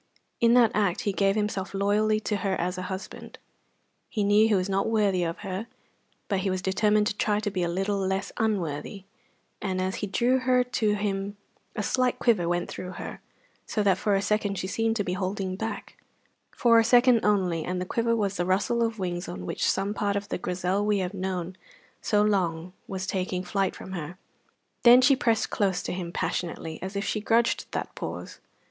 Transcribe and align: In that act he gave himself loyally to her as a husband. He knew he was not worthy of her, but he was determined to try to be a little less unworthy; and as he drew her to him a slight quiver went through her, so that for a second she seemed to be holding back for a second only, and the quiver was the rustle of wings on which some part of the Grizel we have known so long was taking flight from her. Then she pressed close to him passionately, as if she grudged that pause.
In 0.39 0.55
that 0.55 0.71
act 0.73 1.01
he 1.01 1.13
gave 1.13 1.35
himself 1.35 1.75
loyally 1.75 2.19
to 2.21 2.37
her 2.37 2.55
as 2.59 2.75
a 2.75 2.81
husband. 2.89 3.37
He 4.09 4.23
knew 4.23 4.47
he 4.47 4.55
was 4.55 4.67
not 4.67 4.89
worthy 4.89 5.21
of 5.23 5.37
her, 5.45 5.67
but 6.27 6.39
he 6.39 6.49
was 6.49 6.63
determined 6.63 7.05
to 7.05 7.15
try 7.15 7.39
to 7.39 7.51
be 7.51 7.61
a 7.61 7.67
little 7.69 7.99
less 7.99 8.31
unworthy; 8.37 9.03
and 9.61 9.79
as 9.79 9.97
he 9.97 10.07
drew 10.07 10.39
her 10.39 10.63
to 10.63 10.95
him 10.95 11.37
a 11.75 11.83
slight 11.83 12.17
quiver 12.17 12.49
went 12.49 12.67
through 12.67 12.93
her, 12.93 13.21
so 13.67 13.83
that 13.83 13.99
for 13.99 14.15
a 14.15 14.23
second 14.23 14.57
she 14.57 14.65
seemed 14.65 14.95
to 14.95 15.03
be 15.03 15.13
holding 15.13 15.55
back 15.55 15.97
for 16.49 16.79
a 16.79 16.83
second 16.83 17.23
only, 17.23 17.63
and 17.63 17.79
the 17.79 17.85
quiver 17.85 18.15
was 18.15 18.37
the 18.37 18.45
rustle 18.47 18.81
of 18.81 18.97
wings 18.97 19.29
on 19.29 19.45
which 19.45 19.69
some 19.69 19.93
part 19.93 20.15
of 20.15 20.29
the 20.29 20.39
Grizel 20.39 20.83
we 20.83 20.97
have 20.97 21.13
known 21.13 21.55
so 22.01 22.23
long 22.23 22.73
was 22.87 23.05
taking 23.05 23.43
flight 23.43 23.75
from 23.75 23.91
her. 23.91 24.17
Then 24.81 24.99
she 25.01 25.15
pressed 25.15 25.51
close 25.51 25.83
to 25.83 25.93
him 25.93 26.11
passionately, 26.11 26.81
as 26.81 26.95
if 26.95 27.05
she 27.05 27.21
grudged 27.21 27.67
that 27.71 27.93
pause. 27.93 28.39